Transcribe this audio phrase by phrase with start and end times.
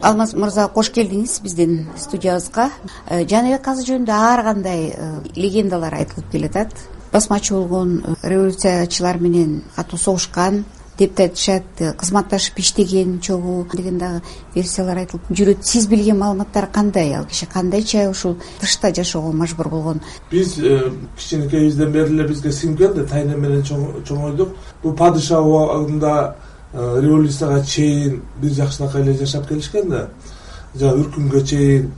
[0.00, 2.70] алмаз мырза кош келдиңиз биздин студиябызга.
[3.06, 6.74] Э, жаныбек казы жөнүндө ар кандай э, легендалар айтылып келатат.
[7.12, 10.64] Басмачы болгон революциячылар менен катуу согушкан
[10.98, 14.20] деп да айтышат кызматташып иштеген чогуу деген дагы
[14.54, 15.64] версиялар айтылып жүрөт.
[15.64, 17.14] Сиз билген маалыматтар кандай?
[17.14, 20.00] Ал киши кандайча ушул тышта жашоого мажбур болгон?
[20.30, 24.54] Биз э, кичинекейибизден бери эле бизге сиңген да тайнем менен чоңойдук.
[24.82, 30.08] Бул падыша убагында Э, революцияга чейин бир жакшынакай эле жашап келишкен да.
[30.74, 31.92] Жана үркүнгө чейин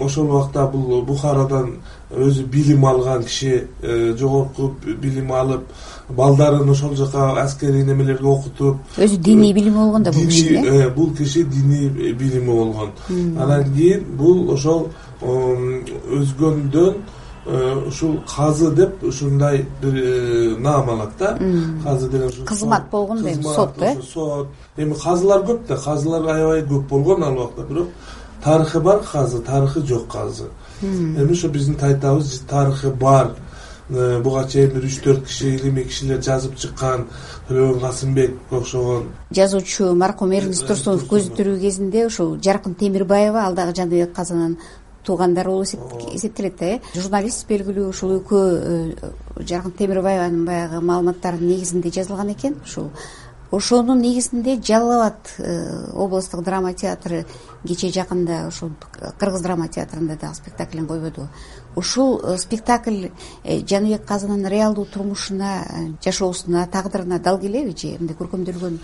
[0.00, 1.78] ошол убакта бул бухарадан
[2.10, 5.64] өзү билим алган киши э, жогорку билим алып
[6.08, 11.14] балдарын ошол жака аскерий немелерге окутуп өзү диний билими болгон да бул киши э бул
[11.16, 12.90] киши диний билими болгон.
[13.08, 14.90] Анан кийин бул ошол
[15.22, 17.17] өзгөндөн Э,
[17.48, 21.38] ушул казы деп ушундай бир э, наам алат да.
[21.82, 23.96] Казы деген кызмат болгон эми сот э?
[24.02, 24.48] сот.
[24.76, 27.88] Эми казылар көп да казылар аябай көп болгон ал убакта бирок
[28.44, 30.48] тарыхы бар казы тарыхы жок казы.
[30.82, 33.34] Эми ошо биздин тайтабыз тарыхы бар.
[33.90, 37.06] Э, буга чейин бир үч төрт киши илимий кишилер жазып чыккан.
[37.48, 39.06] Төлөгөн касымбекке окшогон.
[39.30, 44.58] Жазуучу маркум эргиз турсунов көзү тирүү кезинде ушул жаркын темирбаева ал дагы жаныбек казынын
[45.08, 46.80] туугандары болуп эсептелет да э.
[46.94, 52.60] Журналист белгилүү ушул экөө жаркын темирбаеванын баягы маалыматтарынын негизинде жазылган экен.
[52.64, 52.92] Ушул
[53.50, 57.24] ошонун негизинде жалал абад э, областтык драма театры
[57.66, 58.70] кечээ жакында ушул
[59.18, 61.28] кыргыз драма театрында дагы спектаклин койбодубу
[61.78, 63.08] ушул э, спектакль
[63.44, 65.62] э, жаныбек казынын реалдуу турмушуна
[66.04, 67.96] жашоосуна тагдырына дал келеби же?
[67.98, 68.78] Мындай көркөмдөлгөн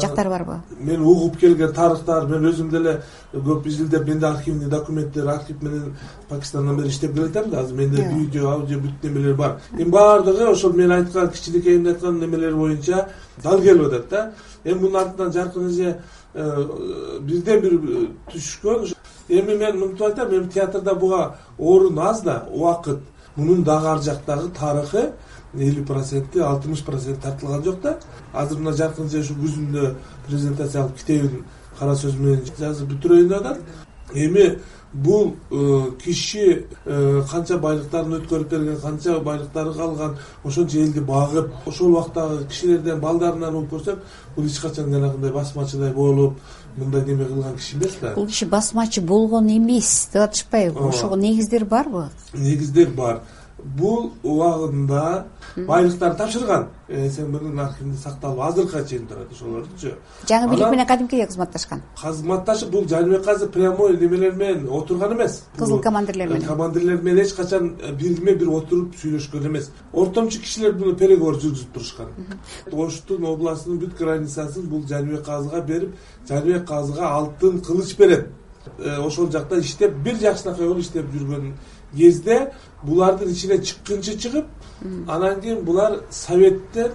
[0.00, 0.60] жактары барбы?
[0.78, 3.00] мен угуп келген тарыхтар мен өзүм деле
[3.34, 5.96] көп изилдеп менде архивный документтер архив менен
[6.28, 9.60] пакистандан бери иштеп келатам да азыр менде видео аудио бүт немелер бар.
[9.72, 13.08] Эми баардыгы ошол мен айткан кичинекейимде айткан немелер боюнча
[13.42, 14.32] дал келип атат да.
[14.64, 16.00] Эми мунун артынан жаркын эже
[16.34, 17.78] э, бирден бир
[18.32, 18.92] түшкөн.
[19.28, 23.00] Эми мен мынтип айтам эми театрда буга орун аз да убакыт.
[23.36, 25.12] Мунун дагы ар жактагы тарыхы
[25.54, 27.98] элүү проценти алтымыш проценти тартылган жок да.
[28.32, 29.94] Азыр мына жаркын эже ушул күзүндө
[30.26, 31.44] презентациялык китебин
[31.78, 33.58] кара сөз менен жазып бүтүрөйүн деп атат
[34.14, 34.58] эми
[34.92, 41.92] бул э, киши э, канча байлыктарын өткөрүп берген канча байлыктары калган ошончо элди багып ошол
[41.92, 44.00] убактагы кишилерден балдарынан угуп көрсөм
[44.36, 46.40] бул эч качан жанагындай басмачыдай болуп
[46.76, 48.14] мындай неме кылган киши эмес да.
[48.14, 53.22] Бул киши басмачы болгон эмес деп атышпайбы ошого негиздер барбы негиздер бар
[53.64, 55.26] бул убагында
[55.56, 56.68] байлыктарын тапшырган.
[56.88, 59.92] Смбнын архивинде сакталып азыркыга чейин турат ошолордучу
[60.26, 61.82] жаңы бийлик менен кадимкидей кызматташкан.
[62.00, 65.44] кызматташып бул жаныбек казы прямой немелер менен отурган эмес.
[65.56, 66.46] Кызыл командирлер менен.
[66.46, 69.70] командирлер менен эч качан бириме бир отуруп сүйлөшкөн эмес.
[69.92, 72.08] Ортомчу кишилер муну переговор жүргүзүп турушкан.
[72.72, 75.94] Оштун областынын бүт границасын бул жаныбек казыга берип
[76.28, 78.28] жаныбек казыга алтын кылыч берет.
[78.78, 81.52] Э, ошол жакта иштеп бир жакшынакай болуп иштеп жүргөн
[81.96, 84.46] кезде булардын ичинен чыккынчы чыгып
[85.08, 86.92] анан кийин булар советтен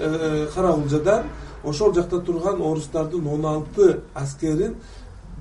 [0.00, 1.24] э, каракулжадан
[1.64, 4.76] ошол жакта турган орустардын он алты аскерин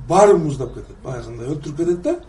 [0.07, 2.19] баарын муздап кетет баягындай өлтүрүп кетет да.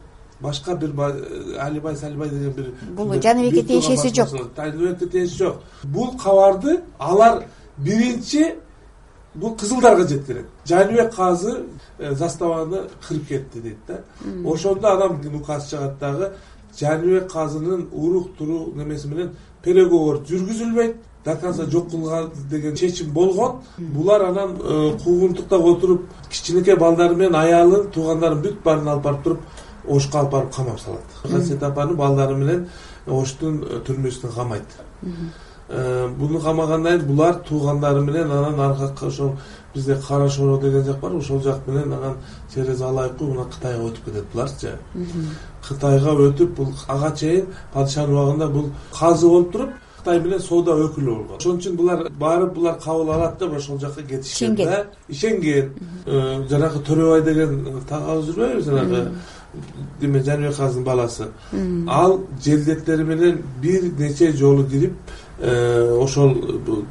[0.40, 4.28] Башка бир э, алибай салибай деген бир бул жаныбекке тиешеси жок.
[4.56, 5.62] жаныбекке тиешеси жок.
[5.84, 7.44] Бул кабарды алар
[7.78, 8.56] биринчи
[9.34, 10.46] бул кызылдарга жеткирет.
[10.64, 11.66] Жаныбек казы
[11.98, 14.00] э, заставаны кырып кетти дейт да.
[14.44, 16.32] Ошондо анан указ чыгат дагы
[16.78, 20.96] жаныбек казынын урук туруу немеси менен переговор жүргүзүлбөйт.
[21.24, 23.60] До конца жок кылган деген чечим болгон.
[23.78, 29.40] Булар анан э, куугунтуктап отуруп кичинекей балдары менен аялын туугандарын бүт баарын алып барып туруп
[29.88, 31.04] ошко алып барып камап салат.
[31.22, 32.68] Хасиет апаны балдары менен
[33.06, 34.78] оштун э, түрмөсүнө камайт.
[35.04, 35.08] Э,
[35.68, 39.32] буну камагандан кийин булар туугандары менен анан ар жака ошол
[39.74, 42.16] бизде кара шоро деген жак бар ошол жак менен анан
[42.54, 44.78] через алайкы мына кытайга өтүп кетет буларчы.
[45.68, 49.70] Кытайга өтүп бул ага чейин падышанын убагында бул казы болуп туруп
[50.02, 54.02] кытай менен соода өкүлү болгон ошон үчүн булар барып булар кабыл алат деп ошол жака
[54.02, 54.86] кетишкен да.
[55.08, 55.72] Ишенген.
[56.06, 59.12] Э, жанагы төрөбай деген тагабыз жүрбөйбү жанагы
[60.00, 61.28] эме жаныбек казынын баласы.
[61.88, 66.34] Ал желдеттери менен бир нече жолу кирип э, ошол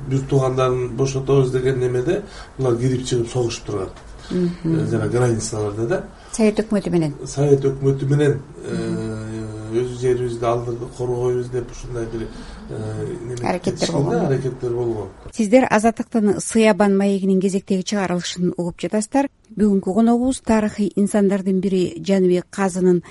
[0.09, 2.21] бир туугандарын бошотобуз деген немеде
[2.57, 3.89] булар кирип чыгып согушуп турган.
[4.31, 7.15] Э, жана границаларда да совет өкмөтү менен.
[7.27, 12.27] Совет өкмөтү менен э, өз жерибизди алдык коргойбуз деп ушундай бир
[12.69, 19.27] э, аракеттер болгон аракеттер болгон сиздер азаттыктын сыябан маегинин кезектеги чыгарылышын угуп жатасыздар.
[19.57, 23.03] Бүгүнкү коногубуз тарыхый инсандардын бири жаныбек казынын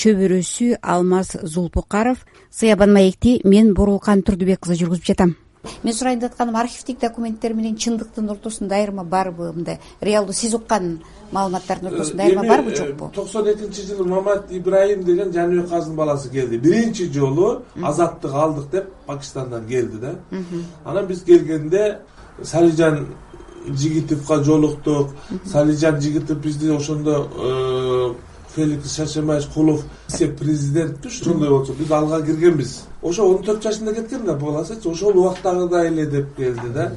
[0.00, 5.36] чөбөрөсү алмаз зулпукаров сыябан маекти мен боорулкан турдубек кызы жүргүзүп жатам
[5.82, 9.78] мен сурайын деп атканым архивдик документтер менен чындыктын ортосунда айырма барбы мындай?
[10.00, 11.02] Реалдуу сиз уккан
[11.32, 13.04] маалыматтардын ортосунда айырма барбы жокпу?
[13.04, 16.56] эми токсон экинчи жылы мамат ибраим деген жаныбек казынын баласы келди.
[16.56, 20.14] Биринчи жолу азаттык алдык деп пакистандан келди да.
[20.84, 21.98] Анан биз келгенде
[22.42, 23.08] салижан
[23.68, 25.10] жигитовго жолуктук.
[25.44, 28.14] Салижан жигитов бизди ошондо э,
[28.54, 29.84] феликс шаршембаевич кулов
[30.38, 35.88] президентпи ошондой болчу биз алга киргенбиз ошо он төрт жашында кеткен да баласычы ошол убактагыдай
[35.88, 36.92] эле деп келди да.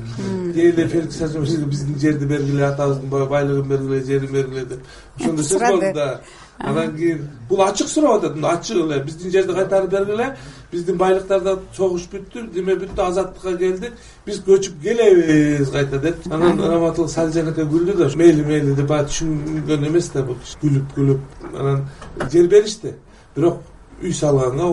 [0.54, 4.80] Кээ эле феликс шаршембаевич биздин жерди бергиле атабыздын байлыгын бергиле жерин бергиле деп.
[5.20, 6.22] Ошондой сөз болду да
[6.60, 8.36] анан кийин бул ачык сурап атат.
[8.36, 10.36] Мындай ачык эле биздин жерди кайтарып бергиле
[10.72, 13.94] биздин байлыктарда согуш бүттү неме бүттү азаттыкка келдик
[14.26, 16.24] биз көчүп келебиз кайта деп.
[16.32, 20.58] Анан раматылык салижан эке күлдү да мейли мейли деп баягы түшүнгөн эмес да бул киши
[20.64, 21.86] күлүп күлүп анан
[22.32, 22.96] жер беришти.
[23.36, 23.62] Бирок
[24.02, 24.66] үй салганга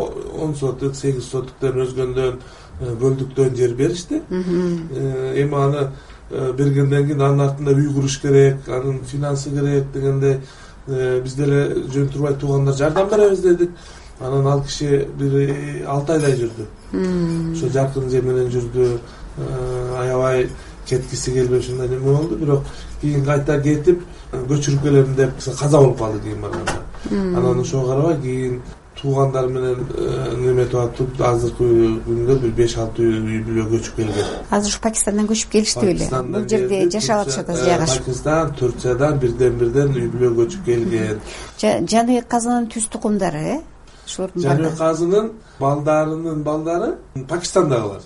[0.43, 2.39] он соток сегиз сотуктөн өзгөндөн
[2.81, 4.23] э, бөлдүктөн жер беришти.
[4.31, 5.91] Э, эми аны
[6.31, 10.41] э, бергенден кийин анын артында үй куруш керек анын финансы керек дегендей
[10.87, 13.71] биз деле жөн турбай туугандар жардам беребиз дедик.
[14.21, 16.67] Анан ал киши бир алты айдай жүрдү.
[17.55, 18.99] Ошо жаркын жер менен жүрдү.
[19.99, 20.49] Аябай
[20.87, 22.37] кеткиси келбей ушундай неме болду.
[22.37, 22.65] Бирок
[23.01, 26.81] кийин кайта кетип көчүрүп келем деп каза болуп калды кийин барганда
[27.11, 28.61] анан ошого карабай кийин
[28.99, 31.67] туугандары менен э, неметип атып азыркы
[32.05, 34.31] күндө бир беш алты үй бүлө көчүп келген.
[34.51, 38.05] Азыр ушу пакистандан көчүп келишти беле бул жерде жашап атышат азыр жайгашып.
[38.05, 41.21] Пакистан турциядан бирден бирден үй бүлө көчүп келген.
[41.61, 43.59] Жаныбек казынын түз тукумдары э?
[44.07, 46.97] Ушулордун жаныбек казынын балдарынын балдары
[47.29, 48.03] пакистандагылар.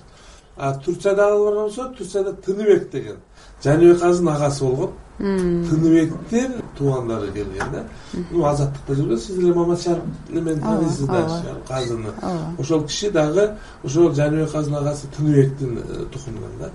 [0.56, 3.16] А турциядагылар болсо турцияда тыныбек деген.
[3.64, 7.84] Жаныбек казынын агасы болгон тыныбектин туугандары келген да.
[8.30, 11.28] Ну азаттыкта жүргөн сиз деле маматшарып немени тааныйсыз да
[11.68, 12.12] казыны.
[12.58, 13.50] Ошол киши дагы
[13.84, 16.70] ошол жаныбек казынын агасы тыныбектин э, тукумунан да.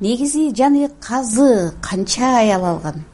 [0.00, 3.04] Негизи жаныбек казы канча аял алган?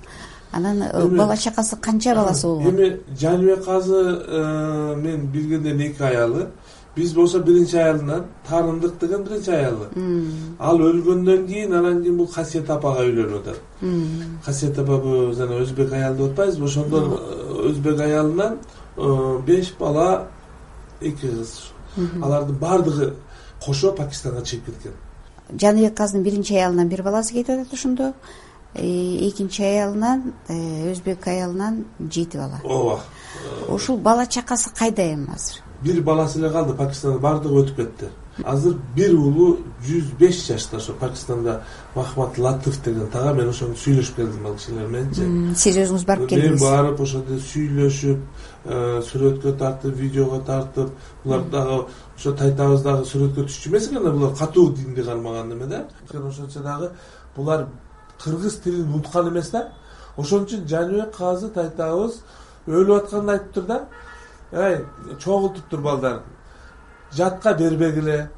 [0.50, 2.74] Анан э, бала чакасы канча баласы болгон?
[2.74, 6.48] Эми жаныбек казы э, мен билгенден эки аялы
[6.96, 9.88] биз болсо биринчи аялынан тааныдык деген биринчи аялы.
[10.58, 13.60] Ал өлгөндөн кийин анан кийин бул касиет апага үйлөнүп атат
[14.44, 18.58] касиет апа бул жана өзбек аял деп атпайбызбы ошондон э, өзбек аялынан
[18.96, 20.28] э, беш бала
[21.00, 21.72] эки кыз.
[22.22, 23.14] Алардын баардыгы
[23.64, 24.92] кошо пакистанга чыгып кеткен.
[25.58, 28.12] Жаныбек казынын биринчи аялынан бир баласы кетип атат ошондо.
[28.74, 32.60] Э, экинчи аялынан өзбек аялынан жети бала.
[32.64, 33.00] Ооба.
[33.68, 38.08] Ушул бала чакасы кайда эми азыр бир баласы эле калды пакистанда баардыгы өтүп кетти.
[38.44, 41.62] Азыр бир уулу жүз беш жашта ошо пакистанда
[41.94, 46.60] махмад латыф деген тага мен ошону сүйлөшүп келдим ал кишилер мененчи сиз өзүңүз барып келдиңиз.
[46.60, 48.20] мен барып ошондо сүйлөшүп
[48.64, 50.90] э, сүрөткө тартып видеого тартып
[51.24, 51.78] булар дагы
[52.16, 55.84] ошо тайтабыз дагы сүрөткө түшчү эмес экен да булар катуу динди кармаган неме да?
[56.14, 56.90] Ошончо дагы
[57.36, 57.66] булар
[58.22, 59.68] кыргыз тилин унуткан эмес да?
[60.16, 62.22] Ошон үчүн жаныбек казы тайтабыз
[62.66, 63.80] өлүп атканда айтыптыр да
[64.52, 64.84] ай
[65.18, 66.22] чогултуптур балдарын
[67.16, 68.30] жатка бербегиле.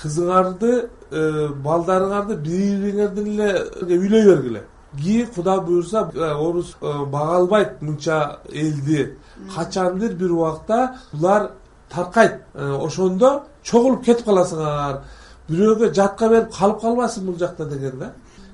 [0.00, 0.70] Кызыңарды
[1.10, 4.62] э, балдарыңарды бири бириңердин эле үйлөй бергиле.
[4.96, 9.16] Кийин куда буюрса э, орус э, бага албайт мынча элди.
[9.54, 11.50] Качандыр бир убакта булар
[11.90, 12.40] таркайт.
[12.54, 15.02] Ошондо чогулуп кетип каласыңар.
[15.50, 18.12] Бирөөгө жатка берип калып калбасын бул жакта деген да.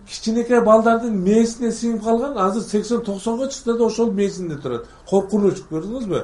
[0.08, 4.86] Кичинекей балдардын мээсине сиңип калган азыр сексен токсонго чыкса да ошол мээсинде турат.
[5.08, 6.22] Коркунуч көрдүңүзбү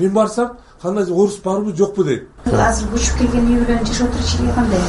[0.00, 2.28] мен барсам кандай орус барбы жокпу дейт.
[2.46, 4.80] Азыр көчүп келген үй бүлөнүн жашоо тиричилиги кандай?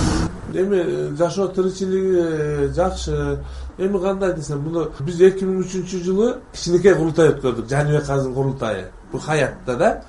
[0.53, 3.39] Эми э, жашоо тиричилиги э, жакшы.
[3.77, 8.85] Эми кандай десем муну биз эки миң үчүнчү жылы кичинекей курултай өткөрдүк жаныбек казынын курултайы.
[9.11, 10.03] Бул хаятта да.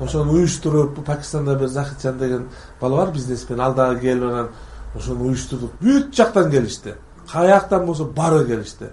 [0.00, 2.48] Ошону уюштуруп пакистанда бир захитжан деген
[2.80, 3.60] бала бар бизнесмен.
[3.60, 4.48] Ал дагы келип анан
[4.96, 5.70] ошону уюштурдук.
[5.80, 6.94] Бүт жактан келишти.
[7.30, 8.90] Каяктан болсо баары келишти.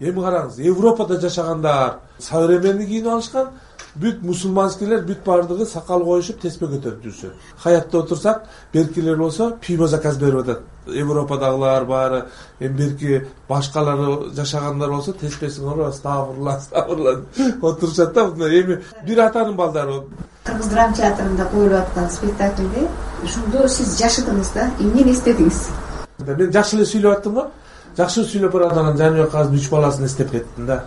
[0.00, 3.48] Эми караңыз европада жашагандар современный кийинип алышкан
[3.96, 10.18] бүт мусулманскийлер бүт баардыгы сакал коюшуп теспе көтөрүп жүрүшөт хаятта отурсак беркилер болсо пиво заказ
[10.18, 10.60] берип атат.
[10.86, 12.24] Европадагылар баары
[12.60, 16.60] эми берки башкалары жашагандар болсо теспесин астафырла
[17.62, 20.02] отурушат да мындай эми бир атанын балдары
[20.44, 22.88] кыргыз драма театрында коюлуп аткан спектакльде
[23.24, 25.68] ошондо сиз жашыдыңыз да эмнени эстедиңиз
[26.26, 27.46] мен жакшы эле сүйлөп аттым го
[27.96, 30.84] жакшы сүйлөп баратып анан жаныбек казынын үч баласын эстеп кеттим да.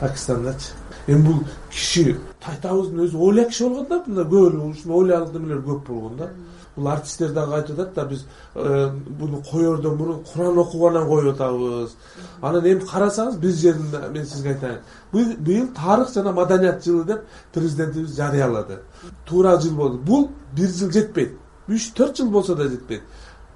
[0.00, 5.62] Пакистандачы эми бул киши тайтабыздын өзү ойлуу киши болгон да мындай көп ушундай ойлуу немелер
[5.66, 6.30] көп болгон да.
[6.76, 11.34] Бул артисттер дагы айтып атат да биз э, буну коердон мурун куран окуп анан коюп
[11.34, 11.96] атабыз.
[12.40, 14.78] Анан эми карасаңыз бир жеринде мен сизге айтайын.
[15.12, 18.78] Быйыл тарых жана маданият жылы деп президентибиз жарыялады.
[19.26, 19.98] Туура жыл болду.
[19.98, 21.36] Бул бир жыл жетпейт.
[21.68, 23.02] Үч төрт жыл болсо да жетпейт.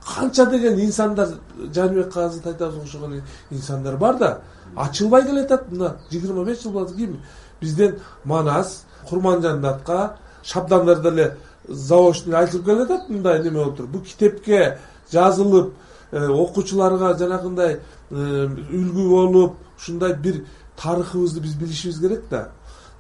[0.06, 1.28] Канча деген инсандар
[1.74, 4.40] жаныбек казы тайтаевга окшогон инсандар бар да
[4.76, 7.20] ачылбай келатат мына жыйырма беш жыл болду ким
[7.60, 11.36] бизден манас курманжан датка шабдандар деле
[11.68, 14.78] заочный айтылып келатат мындай неме болуп туруп бул китепке
[15.12, 15.72] жазылып
[16.12, 17.80] э, окуучуларга жанагындай
[18.10, 20.44] э, үлгү болуп ушундай бир
[20.76, 22.50] тарыхыбызды биз билишибиз керек да.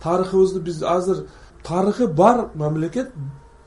[0.02, 1.26] Тарыхыбызды биз азыр
[1.62, 3.10] тарыхы бар мамлекет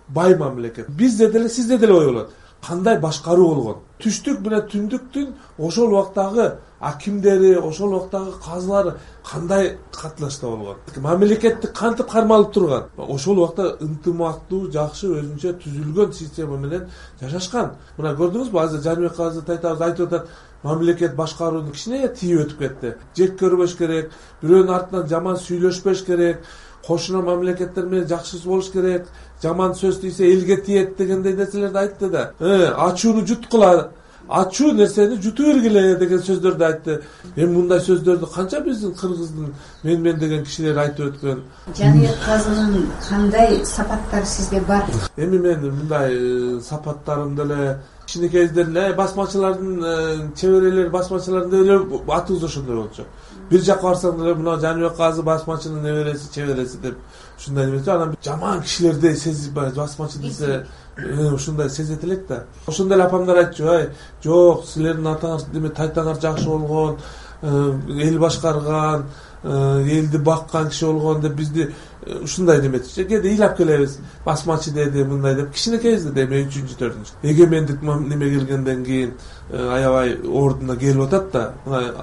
[0.07, 0.89] бай мамлекет.
[0.89, 2.31] Бизде деле сизде деле ой болот.
[2.65, 6.45] Кандай башкаруу болгон түштүк менен түндүктүн ошол убактагы
[6.79, 8.93] акимдери ошол убактагы казылары
[9.25, 10.77] кандай катнашта болгон?
[10.97, 12.85] Мамлекетти кантип кармалып турган?
[12.97, 16.87] Ошол убакта ынтымактуу жакшы өзүнчө түзүлгөн система менен
[17.21, 17.75] жашашкан.
[17.97, 20.29] Мына көрдүңүзбү азыр жаныбек казы тайтаевич айтып атат
[20.63, 22.95] мамлекет башкарууну кичине тийип өтүп кетти.
[23.15, 26.43] Жек көрбөш керек бирөөнүн артынан жаман сүйлөшпөш керек
[26.87, 29.07] кошуна мамлекеттер менен жакшы болуш керек
[29.41, 32.31] жаман сөз тийсе элге тиет дегендей нерселерди айтты да.
[32.39, 33.91] Э, ачууну жуткула
[34.29, 36.97] ачуу нерсени жуту бергиле деген сөздөрдү айтты.
[37.35, 41.41] Эми мындай сөздөрдү канча биздин кыргыздын менмен деген кишилер айтып өткөн.
[41.77, 44.85] Жаныбек казынын кандай сапаттары сизде бар?
[45.17, 51.75] Эми мен мындай э, сапаттарым деле кичинекейибизден эле басмачылардын э, чеберелери басмачылардын эле
[52.07, 53.03] атыбыз ошондой болчу.
[53.49, 56.97] Бир жака барсаң деле мына жаныбек казы басмачынын небереси чебереси деп
[57.37, 60.65] ушундай неметип анан жаман кишилердей сезип басмачы десе
[60.97, 62.45] э, ушундай сезет элек да.
[62.67, 63.89] Ошондо эле апамдар айтчу ай
[64.23, 66.97] жок силердин атаңар эме тайтаңар жакшы болгон
[67.41, 69.05] э, эл башкарган
[69.43, 71.73] э, элди баккан киши болгон деп бизди
[72.05, 77.13] ушундай неметчү кээде ыйлап келебиз басмачы деди мындай деп кичинекейбизде эми үчүнчү төртүнчү.
[77.23, 79.13] Эгемендик неме келгенден кийин
[79.51, 81.93] аябай ордуна келип атат да мына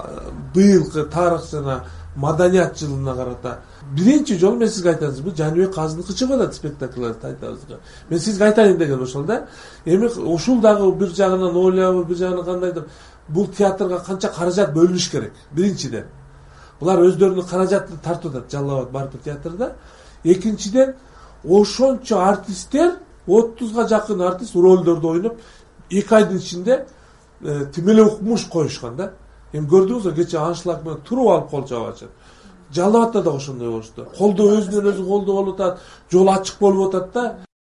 [0.54, 1.84] быйылкы тарых жана
[2.16, 3.58] маданият жылына карата.
[3.92, 7.80] Биринчи жолу мен сизге айтайын бул жаныбек казыныкы чыгып атат айтабызга.
[8.10, 9.46] Мен сизге айтайын дегеним ошол да.
[9.84, 12.84] Эми ушул дагы бир жагынан ойлобу бир жагынан кандайдыр
[13.28, 16.04] бул театрга канча каражат бөлүнүш керек биринчиден
[16.80, 19.72] булар өздөрүнүн каражатын тартып атат жалал абад барпы театрда.
[20.24, 20.94] Экинчиден
[21.44, 25.40] ошончо артисттер отузга жакын артист ролдорду ойноп
[25.90, 26.86] эки айдын ичинде
[27.40, 29.12] э, тим эле укмуш коюшкан да.
[29.52, 32.10] Эми көрдүңүзбү кечээ аншлаг менен туруп алып кол чаап атышат
[32.72, 34.06] жалал абадта дагы ошондой болушту.
[34.18, 35.78] Колдоо өзүнөн өзү колдоо болуп атат
[36.10, 37.45] жол ачык болуп атат да